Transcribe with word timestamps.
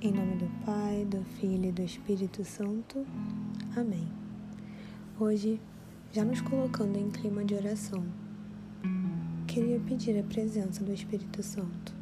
Em 0.00 0.12
nome 0.12 0.36
do 0.36 0.46
Pai, 0.64 1.04
do 1.06 1.24
Filho 1.24 1.70
e 1.70 1.72
do 1.72 1.82
Espírito 1.82 2.44
Santo. 2.44 3.04
Amém. 3.76 4.06
Hoje, 5.18 5.60
já 6.12 6.24
nos 6.24 6.40
colocando 6.40 6.96
em 6.96 7.10
clima 7.10 7.44
de 7.44 7.56
oração, 7.56 8.06
queria 9.48 9.80
pedir 9.80 10.16
a 10.16 10.22
presença 10.22 10.84
do 10.84 10.92
Espírito 10.92 11.42
Santo. 11.42 11.92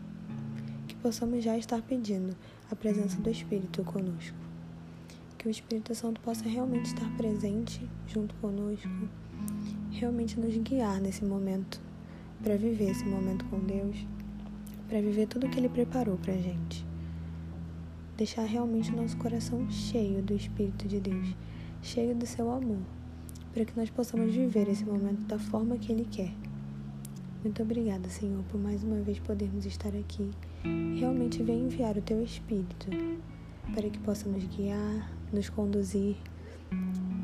Que 0.87 0.95
possamos 0.97 1.43
já 1.43 1.57
estar 1.57 1.81
pedindo 1.81 2.37
a 2.71 2.77
presença 2.77 3.19
do 3.19 3.31
Espírito 3.31 3.83
conosco. 3.83 4.37
Que 5.39 5.49
o 5.49 5.51
Espírito 5.51 5.95
Santo 5.95 6.21
possa 6.21 6.47
realmente 6.47 6.89
estar 6.89 7.11
presente 7.17 7.81
junto 8.07 8.35
conosco, 8.35 9.09
realmente 9.91 10.39
nos 10.39 10.55
guiar 10.59 11.01
nesse 11.01 11.25
momento, 11.25 11.81
para 12.43 12.59
viver 12.59 12.91
esse 12.91 13.07
momento 13.07 13.47
com 13.47 13.59
Deus, 13.61 14.07
para 14.87 15.01
viver 15.01 15.29
tudo 15.29 15.49
que 15.49 15.59
Ele 15.59 15.71
preparou 15.71 16.19
para 16.19 16.35
a 16.35 16.39
gente 16.39 16.86
deixar 18.17 18.45
realmente 18.45 18.91
o 18.91 18.97
nosso 18.97 19.17
coração 19.19 19.69
cheio 19.71 20.23
do 20.23 20.35
Espírito 20.35 20.89
de 20.89 20.99
Deus, 20.99 21.37
cheio 21.83 22.15
do 22.15 22.25
seu 22.25 22.51
amor, 22.51 22.81
para 23.53 23.65
que 23.65 23.77
nós 23.77 23.91
possamos 23.91 24.35
viver 24.35 24.69
esse 24.69 24.85
momento 24.85 25.27
da 25.27 25.39
forma 25.39 25.77
que 25.77 25.93
Ele 25.93 26.07
quer. 26.11 26.33
Muito 27.45 27.63
obrigada, 27.63 28.09
Senhor, 28.09 28.43
por 28.45 28.59
mais 28.61 28.83
uma 28.83 29.01
vez 29.03 29.19
podermos 29.19 29.67
estar 29.67 29.95
aqui. 29.95 30.31
Realmente 30.99 31.43
vem 31.43 31.65
enviar 31.65 31.97
o 31.97 32.03
Teu 32.03 32.23
Espírito 32.23 32.89
para 33.75 33.89
que 33.91 33.99
possa 33.99 34.29
nos 34.29 34.45
guiar, 34.45 35.13
nos 35.33 35.51
conduzir, 35.51 36.17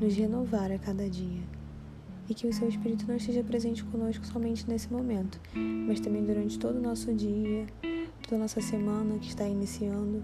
nos 0.01 0.15
renovar 0.15 0.71
a 0.71 0.79
cada 0.79 1.09
dia. 1.09 1.41
E 2.29 2.35
que 2.35 2.47
o 2.47 2.53
Seu 2.53 2.69
Espírito 2.69 3.07
não 3.09 3.17
esteja 3.17 3.43
presente 3.43 3.83
conosco 3.85 4.25
somente 4.27 4.69
nesse 4.69 4.93
momento, 4.93 5.41
mas 5.89 6.01
também 6.01 6.25
durante 6.25 6.59
todo 6.59 6.77
o 6.77 6.83
nosso 6.83 7.13
dia, 7.15 7.67
toda 8.23 8.37
a 8.37 8.39
nossa 8.41 8.61
semana 8.61 9.19
que 9.19 9.29
está 9.29 9.49
iniciando 9.49 10.23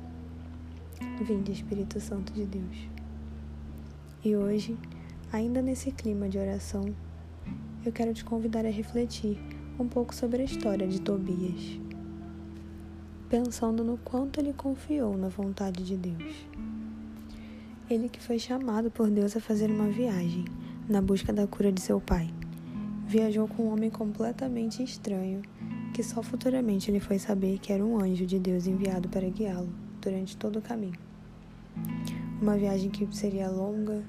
Vinde, 1.20 1.52
Espírito 1.52 2.00
Santo 2.00 2.32
de 2.32 2.44
Deus. 2.44 2.88
E 4.24 4.34
hoje, 4.34 4.76
ainda 5.32 5.62
nesse 5.62 5.92
clima 5.92 6.28
de 6.28 6.38
oração, 6.38 6.94
eu 7.84 7.92
quero 7.92 8.12
te 8.12 8.24
convidar 8.24 8.66
a 8.66 8.70
refletir 8.70 9.38
um 9.78 9.86
pouco 9.86 10.14
sobre 10.14 10.42
a 10.42 10.44
história 10.44 10.88
de 10.88 11.00
Tobias, 11.00 11.78
pensando 13.28 13.84
no 13.84 13.96
quanto 13.98 14.40
ele 14.40 14.52
confiou 14.52 15.16
na 15.16 15.28
vontade 15.28 15.84
de 15.84 15.96
Deus. 15.96 16.46
Ele 17.88 18.08
que 18.08 18.20
foi 18.20 18.38
chamado 18.38 18.90
por 18.90 19.08
Deus 19.08 19.36
a 19.36 19.40
fazer 19.40 19.70
uma 19.70 19.88
viagem 19.88 20.44
na 20.88 21.00
busca 21.00 21.32
da 21.32 21.46
cura 21.46 21.70
de 21.70 21.80
seu 21.80 22.00
pai. 22.00 22.28
Viajou 23.06 23.46
com 23.46 23.64
um 23.64 23.72
homem 23.72 23.88
completamente 23.88 24.82
estranho, 24.82 25.42
que 25.94 26.02
só 26.02 26.22
futuramente 26.22 26.90
ele 26.90 27.00
foi 27.00 27.18
saber 27.18 27.58
que 27.58 27.72
era 27.72 27.84
um 27.84 27.98
anjo 27.98 28.26
de 28.26 28.38
Deus 28.38 28.66
enviado 28.66 29.08
para 29.08 29.28
guiá-lo 29.28 29.87
durante 30.00 30.36
todo 30.36 30.58
o 30.58 30.62
caminho. 30.62 30.98
Uma 32.40 32.56
viagem 32.56 32.90
que 32.90 33.06
seria 33.16 33.48
longa, 33.48 34.04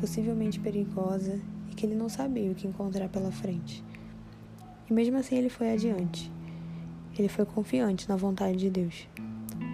possivelmente 0.00 0.60
perigosa 0.60 1.40
e 1.70 1.74
que 1.74 1.84
ele 1.84 1.94
não 1.94 2.08
sabia 2.08 2.50
o 2.50 2.54
que 2.54 2.66
encontrar 2.66 3.08
pela 3.08 3.32
frente. 3.32 3.84
E 4.88 4.92
mesmo 4.92 5.16
assim 5.16 5.36
ele 5.36 5.48
foi 5.48 5.72
adiante. 5.72 6.30
Ele 7.18 7.28
foi 7.28 7.44
confiante 7.44 8.08
na 8.08 8.16
vontade 8.16 8.58
de 8.58 8.70
Deus, 8.70 9.08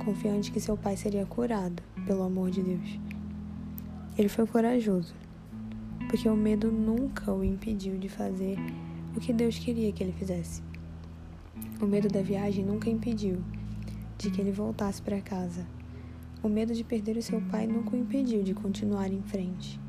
confiante 0.04 0.50
que 0.52 0.60
seu 0.60 0.76
pai 0.76 0.96
seria 0.96 1.26
curado 1.26 1.82
pelo 2.06 2.22
amor 2.22 2.50
de 2.50 2.62
Deus. 2.62 2.98
Ele 4.16 4.28
foi 4.28 4.46
corajoso, 4.46 5.14
porque 6.08 6.28
o 6.28 6.36
medo 6.36 6.70
nunca 6.70 7.32
o 7.32 7.44
impediu 7.44 7.98
de 7.98 8.08
fazer 8.08 8.56
o 9.16 9.20
que 9.20 9.32
Deus 9.32 9.58
queria 9.58 9.92
que 9.92 10.02
ele 10.02 10.12
fizesse. 10.12 10.62
O 11.80 11.86
medo 11.86 12.08
da 12.08 12.22
viagem 12.22 12.64
nunca 12.64 12.88
impediu 12.88 13.42
de 14.22 14.30
que 14.30 14.40
ele 14.40 14.52
voltasse 14.52 15.02
para 15.02 15.20
casa 15.20 15.66
o 16.42 16.48
medo 16.48 16.74
de 16.74 16.82
perder 16.82 17.16
o 17.16 17.22
seu 17.22 17.40
pai 17.40 17.68
nunca 17.68 17.94
o 17.94 17.98
impediu 17.98 18.42
de 18.42 18.52
continuar 18.52 19.12
em 19.12 19.22
frente. 19.22 19.80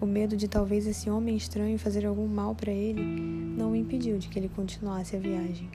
O 0.00 0.06
medo 0.06 0.36
de 0.36 0.48
talvez 0.48 0.88
esse 0.88 1.08
homem 1.08 1.36
estranho 1.36 1.78
fazer 1.78 2.04
algum 2.04 2.26
mal 2.26 2.52
para 2.52 2.72
ele 2.72 3.00
não 3.00 3.70
o 3.70 3.76
impediu 3.76 4.18
de 4.18 4.28
que 4.28 4.36
ele 4.40 4.48
continuasse 4.48 5.14
a 5.14 5.20
viagem. 5.20 5.70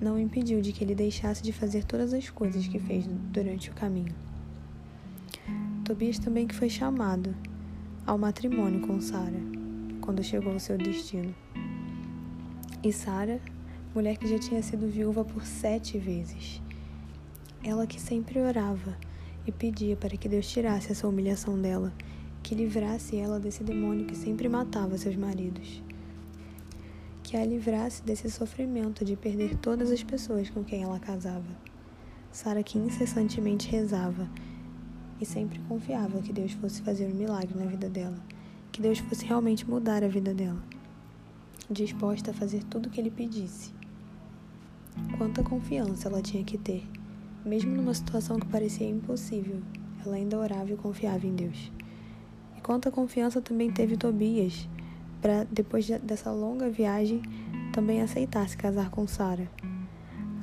Não 0.00 0.14
o 0.14 0.18
impediu 0.20 0.60
de 0.60 0.72
que 0.72 0.84
ele 0.84 0.94
deixasse 0.94 1.42
de 1.42 1.52
fazer 1.52 1.82
todas 1.82 2.14
as 2.14 2.30
coisas 2.30 2.68
que 2.68 2.78
fez 2.78 3.04
durante 3.32 3.70
o 3.70 3.74
caminho. 3.74 4.14
Tobias 5.84 6.20
também 6.20 6.46
que 6.46 6.54
foi 6.54 6.70
chamado 6.70 7.34
ao 8.06 8.16
matrimônio 8.16 8.86
com 8.86 9.00
Sara, 9.00 9.40
quando 10.00 10.22
chegou 10.22 10.52
ao 10.52 10.60
seu 10.60 10.78
destino. 10.78 11.34
E 12.84 12.92
Sara, 12.92 13.40
mulher 13.92 14.16
que 14.16 14.28
já 14.28 14.38
tinha 14.38 14.62
sido 14.62 14.86
viúva 14.86 15.24
por 15.24 15.44
sete 15.44 15.98
vezes, 15.98 16.62
ela 17.64 17.86
que 17.86 18.00
sempre 18.00 18.40
orava 18.40 18.96
e 19.46 19.52
pedia 19.52 19.96
para 19.96 20.16
que 20.16 20.28
Deus 20.28 20.46
tirasse 20.50 20.90
essa 20.90 21.06
humilhação 21.06 21.60
dela, 21.60 21.92
que 22.42 22.54
livrasse 22.54 23.16
ela 23.16 23.38
desse 23.38 23.62
demônio 23.62 24.06
que 24.06 24.16
sempre 24.16 24.48
matava 24.48 24.98
seus 24.98 25.16
maridos. 25.16 25.82
Que 27.22 27.36
a 27.36 27.44
livrasse 27.44 28.02
desse 28.02 28.30
sofrimento 28.30 29.04
de 29.04 29.16
perder 29.16 29.56
todas 29.56 29.90
as 29.90 30.02
pessoas 30.02 30.50
com 30.50 30.64
quem 30.64 30.82
ela 30.82 30.98
casava. 30.98 31.56
Sara 32.32 32.62
que 32.62 32.78
incessantemente 32.78 33.70
rezava 33.70 34.28
e 35.20 35.26
sempre 35.26 35.60
confiava 35.68 36.20
que 36.20 36.32
Deus 36.32 36.52
fosse 36.52 36.82
fazer 36.82 37.06
um 37.06 37.14
milagre 37.14 37.56
na 37.56 37.66
vida 37.66 37.88
dela, 37.88 38.18
que 38.72 38.82
Deus 38.82 38.98
fosse 38.98 39.24
realmente 39.24 39.68
mudar 39.68 40.02
a 40.02 40.08
vida 40.08 40.34
dela, 40.34 40.60
disposta 41.70 42.32
a 42.32 42.34
fazer 42.34 42.64
tudo 42.64 42.86
o 42.86 42.90
que 42.90 43.00
ele 43.00 43.10
pedisse. 43.10 43.72
Quanta 45.16 45.42
confiança 45.44 46.08
ela 46.08 46.20
tinha 46.20 46.42
que 46.42 46.58
ter 46.58 46.84
mesmo 47.44 47.74
numa 47.74 47.94
situação 47.94 48.38
que 48.38 48.46
parecia 48.46 48.88
impossível, 48.88 49.60
ela 50.04 50.16
ainda 50.16 50.38
orava 50.38 50.72
e 50.72 50.76
confiava 50.76 51.26
em 51.26 51.34
Deus. 51.34 51.72
E 52.56 52.60
quanta 52.60 52.90
confiança 52.90 53.40
também 53.40 53.70
teve 53.70 53.96
Tobias 53.96 54.68
para, 55.20 55.44
depois 55.44 55.88
dessa 55.88 56.30
longa 56.30 56.68
viagem, 56.68 57.22
também 57.72 58.00
aceitar 58.00 58.48
se 58.48 58.56
casar 58.56 58.90
com 58.90 59.06
Sara, 59.06 59.50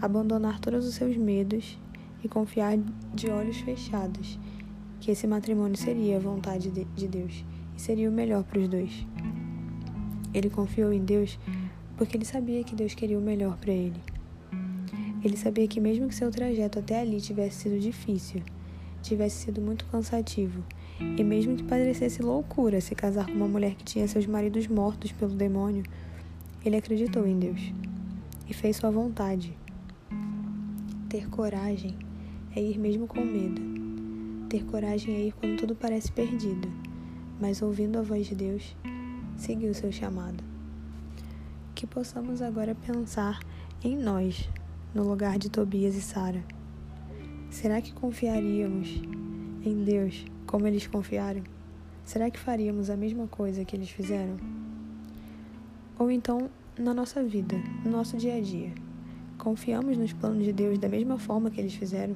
abandonar 0.02 0.60
todos 0.60 0.88
os 0.88 0.96
seus 0.96 1.16
medos 1.18 1.78
e 2.24 2.28
confiar 2.28 2.78
de 3.14 3.30
olhos 3.30 3.58
fechados 3.58 4.40
que 5.00 5.12
esse 5.12 5.28
matrimônio 5.28 5.78
seria 5.78 6.18
a 6.18 6.20
vontade 6.20 6.70
de 6.72 7.08
Deus 7.08 7.46
e 7.76 7.82
seria 7.82 8.10
o 8.10 8.14
melhor 8.14 8.44
para 8.44 8.60
os 8.60 8.68
dois. 8.68 9.06
Ele 10.34 10.50
confiou 10.50 10.92
em 10.92 11.04
Deus 11.04 11.40
porque 11.98 12.18
ele 12.18 12.26
sabia 12.26 12.64
que 12.64 12.76
Deus 12.76 12.94
queria 12.94 13.18
o 13.18 13.22
melhor 13.22 13.58
para 13.58 13.72
ele. 13.72 14.00
Ele 15.24 15.36
sabia 15.36 15.68
que, 15.68 15.82
mesmo 15.82 16.08
que 16.08 16.16
seu 16.16 16.32
trajeto 16.32 16.80
até 16.80 17.02
ali 17.02 17.20
tivesse 17.20 17.64
sido 17.64 17.80
difícil, 17.80 18.42
tivesse 19.02 19.46
sido 19.46 19.62
muito 19.62 19.86
cansativo, 19.86 20.64
e 21.00 21.24
mesmo 21.24 21.56
que 21.56 21.64
parecesse 21.64 22.22
loucura 22.22 22.80
se 22.80 22.96
casar 22.96 23.26
com 23.26 23.34
uma 23.34 23.48
mulher 23.48 23.76
que 23.76 23.84
tinha 23.84 24.08
seus 24.08 24.26
maridos 24.26 24.68
mortos 24.68 25.12
pelo 25.12 25.34
demônio, 25.34 25.84
ele 26.64 26.76
acreditou 26.76 27.26
em 27.26 27.38
Deus 27.38 27.74
e 28.48 28.54
fez 28.54 28.78
sua 28.78 28.90
vontade. 28.90 29.58
Ter 31.10 31.30
coragem 31.30 31.98
é 32.56 32.62
ir 32.62 32.78
mesmo 32.78 33.08
com 33.08 33.24
medo. 33.24 33.62
Ter 34.50 34.64
coragem 34.66 35.16
é 35.16 35.28
ir 35.28 35.34
quando 35.34 35.58
tudo 35.58 35.76
parece 35.76 36.12
perdido, 36.12 36.68
mas 37.40 37.62
ouvindo 37.62 38.00
a 38.00 38.02
voz 38.02 38.28
de 38.28 38.36
Deus, 38.36 38.76
seguir 39.38 39.70
o 39.70 39.74
seu 39.74 39.92
chamado. 39.92 40.44
Que 41.76 41.88
possamos 41.88 42.42
agora 42.42 42.76
pensar 42.76 43.40
em 43.84 43.96
nós 43.98 44.50
no 44.94 45.04
lugar 45.04 45.38
de 45.38 45.50
Tobias 45.50 45.96
e 45.96 46.02
Sara? 46.02 46.44
Será 47.50 47.80
que 47.80 47.94
confiaríamos 47.94 49.02
em 49.64 49.84
Deus 49.84 50.26
como 50.48 50.66
eles 50.66 50.88
confiaram? 50.88 51.44
Será 52.04 52.30
que 52.32 52.40
faríamos 52.40 52.90
a 52.90 52.98
mesma 52.98 53.28
coisa 53.28 53.64
que 53.64 53.76
eles 53.76 53.90
fizeram? 53.90 54.38
Ou 55.98 56.10
então, 56.10 56.50
na 56.78 56.94
nossa 56.94 57.24
vida, 57.24 57.56
no 57.86 57.92
nosso 57.92 58.18
dia 58.18 58.36
a 58.36 58.42
dia, 58.42 58.74
confiamos 59.38 59.96
nos 59.96 60.12
planos 60.12 60.44
de 60.44 60.54
Deus 60.54 60.80
da 60.80 60.90
mesma 60.90 61.20
forma 61.20 61.52
que 61.52 61.62
eles 61.62 61.76
fizeram? 61.76 62.16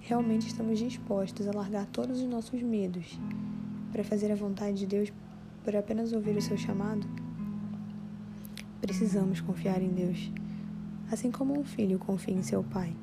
Realmente 0.00 0.48
estamos 0.48 0.78
dispostos 0.78 1.46
a 1.46 1.52
largar 1.52 1.86
todos 1.86 2.20
os 2.20 2.28
nossos 2.28 2.60
medos 2.62 3.18
para 3.92 4.02
fazer 4.02 4.32
a 4.32 4.36
vontade 4.36 4.78
de 4.78 4.86
Deus 4.86 5.12
por 5.62 5.76
apenas 5.76 6.12
ouvir 6.12 6.36
o 6.36 6.42
seu 6.42 6.56
chamado? 6.56 7.06
Precisamos 8.80 9.40
confiar 9.40 9.80
em 9.80 9.90
Deus 9.90 10.30
assim 11.10 11.30
como 11.30 11.58
um 11.58 11.64
filho 11.64 11.98
confia 11.98 12.34
em 12.34 12.42
seu 12.42 12.62
pai. 12.62 12.94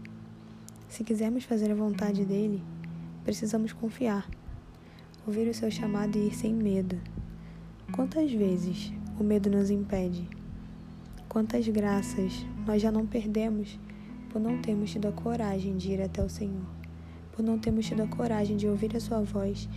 Se 0.90 1.04
quisermos 1.04 1.44
fazer 1.44 1.72
a 1.72 1.76
vontade 1.76 2.26
dele, 2.26 2.62
precisamos 3.24 3.72
confiar, 3.72 4.28
ouvir 5.26 5.48
o 5.48 5.54
seu 5.54 5.72
chamado 5.72 6.18
e 6.18 6.28
ir 6.28 6.36
sem 6.36 6.54
medo. 6.54 6.98
Quantas 7.92 8.32
vezes 8.32 8.92
o 9.20 9.24
medo 9.24 9.50
nos 9.50 9.70
impede? 9.70 10.28
Quantas 11.30 11.68
graças 11.68 12.46
nós 12.66 12.82
já 12.82 12.92
não 12.92 13.06
perdemos 13.06 13.80
por 14.30 14.42
não 14.42 14.62
termos 14.62 14.92
tido 14.92 15.08
a 15.08 15.12
coragem 15.12 15.78
de 15.78 15.92
ir 15.92 16.02
até 16.02 16.24
o 16.24 16.30
Senhor, 16.30 16.66
por 17.32 17.44
não 17.44 17.60
termos 17.60 17.86
tido 17.86 18.02
a 18.04 18.08
coragem 18.08 18.58
de 18.58 18.68
ouvir 18.68 18.96
a 18.96 19.00
Sua 19.00 19.22
voz 19.22 19.70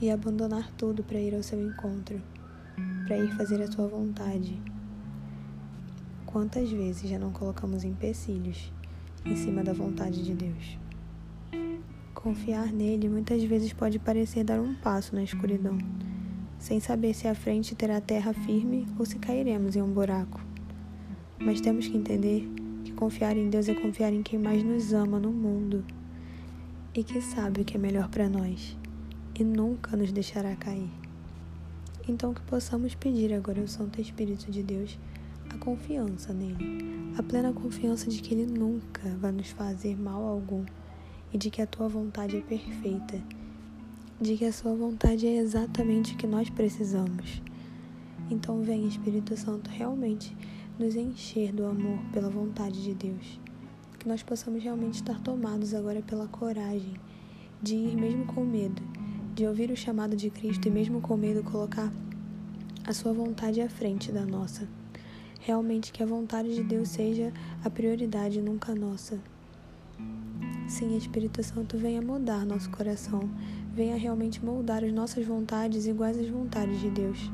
e 0.00 0.10
abandonar 0.10 0.70
tudo 0.72 1.02
para 1.02 1.18
ir 1.18 1.34
ao 1.34 1.42
seu 1.42 1.60
encontro, 1.60 2.20
para 3.06 3.18
ir 3.18 3.30
fazer 3.36 3.60
a 3.62 3.70
Sua 3.70 3.86
vontade. 3.86 4.60
Quantas 6.38 6.70
vezes 6.70 7.10
já 7.10 7.18
não 7.18 7.32
colocamos 7.32 7.82
empecilhos 7.82 8.72
em 9.26 9.34
cima 9.34 9.64
da 9.64 9.72
vontade 9.72 10.22
de 10.22 10.34
Deus? 10.34 10.78
Confiar 12.14 12.72
nele 12.72 13.08
muitas 13.08 13.42
vezes 13.42 13.72
pode 13.72 13.98
parecer 13.98 14.44
dar 14.44 14.60
um 14.60 14.72
passo 14.72 15.16
na 15.16 15.24
escuridão, 15.24 15.76
sem 16.56 16.78
saber 16.78 17.12
se 17.12 17.26
à 17.26 17.34
frente 17.34 17.74
terá 17.74 18.00
terra 18.00 18.32
firme 18.32 18.86
ou 18.96 19.04
se 19.04 19.18
cairemos 19.18 19.74
em 19.74 19.82
um 19.82 19.90
buraco. 19.90 20.40
Mas 21.40 21.60
temos 21.60 21.88
que 21.88 21.96
entender 21.96 22.48
que 22.84 22.92
confiar 22.92 23.36
em 23.36 23.50
Deus 23.50 23.68
é 23.68 23.74
confiar 23.74 24.12
em 24.12 24.22
quem 24.22 24.38
mais 24.38 24.62
nos 24.62 24.92
ama 24.92 25.18
no 25.18 25.32
mundo 25.32 25.84
e 26.94 27.02
que 27.02 27.20
sabe 27.20 27.62
o 27.62 27.64
que 27.64 27.76
é 27.76 27.80
melhor 27.80 28.08
para 28.08 28.28
nós 28.28 28.78
e 29.36 29.42
nunca 29.42 29.96
nos 29.96 30.12
deixará 30.12 30.54
cair. 30.54 30.88
Então, 32.08 32.32
que 32.32 32.42
possamos 32.42 32.94
pedir 32.94 33.34
agora 33.34 33.60
ao 33.60 33.66
Santo 33.66 34.00
Espírito 34.00 34.52
de 34.52 34.62
Deus 34.62 34.96
a 35.50 35.58
confiança 35.58 36.32
nele, 36.32 37.12
a 37.16 37.22
plena 37.22 37.52
confiança 37.52 38.08
de 38.10 38.20
que 38.20 38.34
ele 38.34 38.46
nunca 38.46 39.08
vai 39.20 39.32
nos 39.32 39.48
fazer 39.48 39.96
mal 39.96 40.22
algum 40.22 40.64
e 41.32 41.38
de 41.38 41.50
que 41.50 41.62
a 41.62 41.66
tua 41.66 41.88
vontade 41.88 42.36
é 42.36 42.40
perfeita, 42.40 43.20
de 44.20 44.36
que 44.36 44.44
a 44.44 44.52
sua 44.52 44.74
vontade 44.74 45.26
é 45.26 45.36
exatamente 45.36 46.14
o 46.14 46.16
que 46.16 46.26
nós 46.26 46.48
precisamos. 46.50 47.42
Então, 48.30 48.62
vem, 48.62 48.86
Espírito 48.86 49.36
Santo, 49.36 49.70
realmente 49.70 50.36
nos 50.78 50.94
encher 50.94 51.52
do 51.52 51.64
amor 51.64 51.98
pela 52.12 52.28
vontade 52.28 52.82
de 52.82 52.94
Deus. 52.94 53.40
Que 53.98 54.06
nós 54.06 54.22
possamos 54.22 54.62
realmente 54.62 54.94
estar 54.94 55.18
tomados 55.20 55.74
agora 55.74 56.02
pela 56.02 56.28
coragem 56.28 56.94
de 57.60 57.74
ir 57.74 57.96
mesmo 57.96 58.24
com 58.26 58.44
medo, 58.44 58.82
de 59.34 59.46
ouvir 59.46 59.70
o 59.70 59.76
chamado 59.76 60.14
de 60.14 60.30
Cristo 60.30 60.68
e 60.68 60.70
mesmo 60.70 61.00
com 61.00 61.16
medo 61.16 61.42
colocar 61.42 61.92
a 62.84 62.92
sua 62.92 63.12
vontade 63.12 63.60
à 63.60 63.68
frente 63.68 64.12
da 64.12 64.24
nossa. 64.24 64.68
Realmente 65.48 65.92
que 65.92 66.02
a 66.02 66.06
vontade 66.06 66.54
de 66.54 66.62
Deus 66.62 66.90
seja 66.90 67.32
a 67.64 67.70
prioridade, 67.70 68.42
nunca 68.42 68.72
a 68.72 68.74
nossa. 68.74 69.18
Sim, 70.68 70.94
Espírito 70.94 71.42
Santo, 71.42 71.78
venha 71.78 72.02
mudar 72.02 72.44
nosso 72.44 72.68
coração, 72.68 73.20
venha 73.72 73.96
realmente 73.96 74.44
moldar 74.44 74.84
as 74.84 74.92
nossas 74.92 75.24
vontades 75.24 75.86
iguais 75.86 76.18
às 76.18 76.28
vontades 76.28 76.78
de 76.78 76.90
Deus 76.90 77.30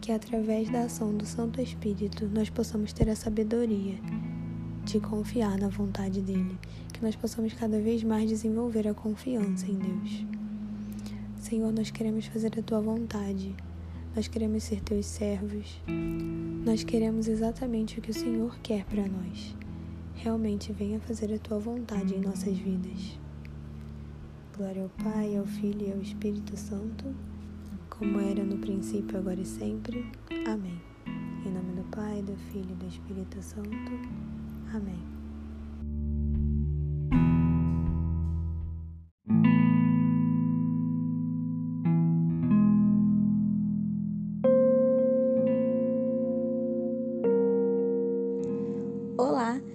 que 0.00 0.12
através 0.12 0.70
da 0.70 0.84
ação 0.84 1.14
do 1.14 1.26
Santo 1.26 1.60
Espírito 1.60 2.26
nós 2.32 2.48
possamos 2.48 2.90
ter 2.94 3.10
a 3.10 3.16
sabedoria 3.16 3.98
de 4.84 4.98
confiar 4.98 5.58
na 5.58 5.68
vontade 5.68 6.22
dele, 6.22 6.58
que 6.90 7.02
nós 7.02 7.14
possamos 7.14 7.52
cada 7.52 7.78
vez 7.80 8.02
mais 8.02 8.30
desenvolver 8.30 8.88
a 8.88 8.94
confiança 8.94 9.66
em 9.66 9.76
Deus. 9.76 10.24
Senhor, 11.38 11.70
nós 11.70 11.90
queremos 11.90 12.24
fazer 12.24 12.58
a 12.58 12.62
tua 12.62 12.80
vontade, 12.80 13.54
nós 14.14 14.28
queremos 14.28 14.62
ser 14.62 14.80
teus 14.80 15.06
servos, 15.06 15.80
nós 16.64 16.84
queremos 16.84 17.28
exatamente 17.28 17.98
o 17.98 18.02
que 18.02 18.10
o 18.10 18.14
Senhor 18.14 18.58
quer 18.62 18.84
para 18.84 19.06
nós. 19.08 19.56
Realmente 20.14 20.72
venha 20.72 21.00
fazer 21.00 21.32
a 21.34 21.38
tua 21.38 21.58
vontade 21.58 22.14
em 22.14 22.20
nossas 22.20 22.56
vidas. 22.56 23.18
Glória 24.56 24.82
ao 24.82 24.88
Pai, 24.88 25.36
ao 25.36 25.44
Filho 25.44 25.88
e 25.88 25.92
ao 25.92 26.00
Espírito 26.00 26.56
Santo 26.56 27.14
como 27.98 28.20
era 28.20 28.42
no 28.42 28.58
princípio, 28.58 29.18
agora 29.18 29.40
e 29.40 29.44
sempre. 29.44 30.04
Amém. 30.46 30.80
Em 31.46 31.50
nome 31.50 31.74
do 31.74 31.84
Pai, 31.90 32.22
do 32.22 32.36
Filho 32.50 32.70
e 32.70 32.74
do 32.74 32.86
Espírito 32.86 33.40
Santo. 33.40 33.92
Amém. 34.74 35.13